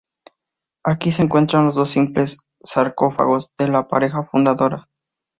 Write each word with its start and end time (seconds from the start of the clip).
Aquí 0.83 1.11
se 1.11 1.21
encuentran 1.21 1.67
los 1.67 1.75
dos 1.75 1.91
simples 1.91 2.47
sarcófagos 2.63 3.51
de 3.59 3.67
la 3.67 3.87
pareja 3.87 4.23
fundadora. 4.23 4.89